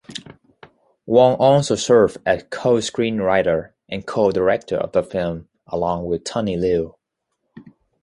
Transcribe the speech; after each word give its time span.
Wong 1.05 1.35
also 1.35 1.75
served 1.75 2.17
as 2.25 2.45
co-screenwriter 2.49 3.73
and 3.87 4.07
co-director 4.07 4.75
of 4.77 4.93
the 4.93 5.03
film 5.03 5.47
along 5.67 6.05
with 6.05 6.23
Tony 6.23 6.57
Liu. 6.57 6.95